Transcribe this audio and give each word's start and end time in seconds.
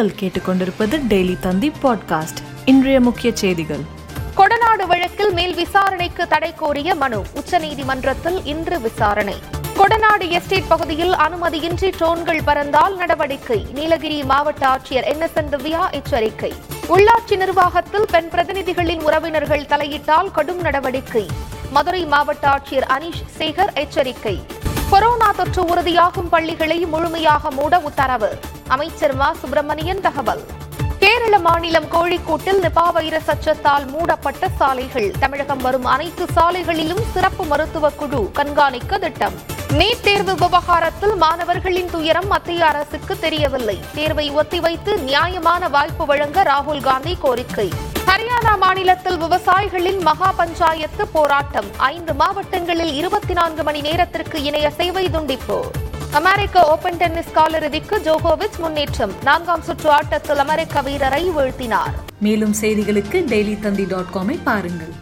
நீங்கள் 0.00 0.18
கேட்டுக்கொண்டிருப்பது 0.20 1.00
டெய்லி 1.08 1.40
தந்தி 1.40 1.72
பாட்காஸ்ட். 1.82 2.36
இன்றைய 2.64 3.00
முக்கிய 3.00 3.36
செய்திகள். 3.36 3.80
கொடநாடு 4.36 4.86
வழக்கில் 4.86 5.32
மேல் 5.32 5.54
விசாரணைக்கு 5.54 6.28
தடை 6.28 6.54
கோரிய 6.54 6.94
மனு 6.94 7.24
உச்சநீதிமன்றத்தில் 7.34 8.40
இன்று 8.44 8.80
விசாரணை. 8.80 9.34
கொடநாடு 9.76 10.28
எஸ்டேட் 10.28 10.68
பகுதியில் 10.68 11.12
அனுமதியின்றி 11.12 11.92
ட்ரோன்கள் 12.00 12.40
பறந்தால் 12.44 12.96
நடவடிக்கை. 12.96 13.66
நீலகிரி 13.72 14.22
மாவட்ட 14.22 14.68
ஆட்சியர் 14.68 15.04
என் 15.04 15.20
எஸ் 15.20 15.34
என் 15.34 15.48
திவ்யா 15.48 15.90
எச்சரிக்கை. 15.90 16.52
உள்ளாட்சி 16.88 17.36
நிர்வாகத்தில் 17.36 18.06
பெண் 18.10 18.28
பிரதிநிதிகளின் 18.32 19.02
உறவினர்கள் 19.02 19.66
தலையிட்டால் 19.66 20.30
கடும் 20.30 20.60
நடவடிக்கை. 20.60 21.26
மதுரை 21.70 22.04
மாவட்ட 22.04 22.48
ஆட்சியர் 22.48 22.88
அனீஷ் 22.88 23.24
சேகர் 23.38 23.74
எச்சரிக்கை. 23.74 24.42
கொரோனா 24.90 25.32
தொற்று 25.32 25.64
உறுதியாகும் 25.64 26.28
பள்ளிகளை 26.30 26.78
முழுமையாக 26.78 27.50
மூட 27.50 27.78
உத்தரவு. 27.78 28.38
அமைச்சர் 28.74 29.14
மா 29.14 29.28
சுப்பிரமணியன் 29.32 30.00
தகவல். 30.00 30.42
கேரள 30.98 31.38
மாநிலம் 31.38 31.84
கோழிக்கோட்டில் 31.84 32.60
நிபா 32.64 32.92
வைரஸ் 32.92 33.30
அச்சத்தால் 33.30 33.86
மூடப்பட்ட 33.86 34.48
சாலைகள். 34.58 35.10
தமிழகம் 35.18 35.58
வரும் 35.58 35.84
அனைத்து 35.84 36.26
சாலைகளிலும் 36.34 37.02
சிறப்பு 37.12 37.44
மருத்துவ 37.44 37.90
குழு 37.90 38.30
கண்காணிக்க 38.32 38.98
திட்டம். 38.98 39.36
நீட் 39.78 40.00
தேர்வு 40.00 40.34
விவகாரத்தில் 40.34 41.14
மாணவர்களின் 41.14 41.90
துயரம் 41.90 42.26
மத்திய 42.26 42.66
அரசுக்கு 42.66 43.18
தெரியவில்லை. 43.18 43.80
தேர்வை 43.94 44.30
ஒத்திவைத்து 44.30 45.00
நியாயமான 45.00 45.68
வாய்ப்பு 45.68 46.06
வழங்க 46.06 46.42
ராகுல் 46.42 46.82
காந்தி 46.82 47.16
கோரிக்கை. 47.20 47.68
ஹரியானா 48.06 48.58
மாநிலத்தில் 48.58 49.18
விவசாயிகளின் 49.18 50.00
மகா 50.00 50.32
பஞ்சாயத்து 50.32 51.06
போராட்டம். 51.08 51.66
ஐந்து 51.76 52.14
மாவட்டங்களில் 52.14 52.94
இருபத்தி 52.94 53.32
நான்கு 53.32 53.62
மணி 53.62 53.80
நேரத்திற்கு 53.80 54.42
இணைய 54.42 54.70
சேவை 54.70 55.06
துண்டிப்பு. 55.06 55.60
அமெரிக்க 56.12 56.70
ஓபன் 56.70 56.96
டென்னிஸ் 56.96 57.32
காலிறுதிக்கு 57.34 57.98
ஜோகோவிச் 57.98 58.58
முன்னேற்றம். 58.58 59.12
நான்காம் 59.22 59.62
சுற்று 59.62 59.90
ஆட்டத்தில் 59.90 60.36
அமெரிக்க 60.36 60.80
வீரரை 60.80 61.30
வீழ்த்தினார். 61.30 61.94
மேலும் 62.20 62.54
செய்திகளுக்கு 62.60 63.18
டெய்லி 63.32 63.60
தந்தி 63.60 63.84
டாட் 63.84 64.10
காமை 64.14 64.38
பாருங்கள். 64.44 64.92